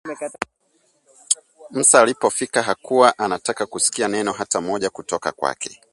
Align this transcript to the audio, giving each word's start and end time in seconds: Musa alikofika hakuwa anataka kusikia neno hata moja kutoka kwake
Musa 1.69 2.01
alikofika 2.01 2.63
hakuwa 2.63 3.19
anataka 3.19 3.65
kusikia 3.65 4.07
neno 4.07 4.31
hata 4.31 4.61
moja 4.61 4.89
kutoka 4.89 5.31
kwake 5.31 5.81